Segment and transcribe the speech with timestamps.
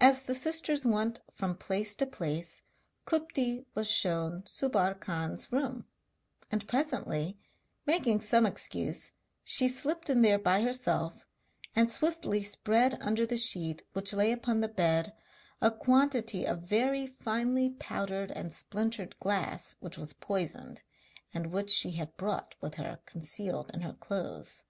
[0.00, 2.60] As the sisters went from place to place,
[3.06, 5.86] Kupti was shown Subbar Khan's room;
[6.50, 7.38] and presently,
[7.86, 11.26] making some excuse, she slipped in there by herself
[11.74, 15.14] and swiftly spread under the sheet which lay upon the bed
[15.62, 20.82] a quantity of very finely powdered and splintered glass which was poisoned,
[21.32, 24.66] and which she had brought with her concealed in her clothes.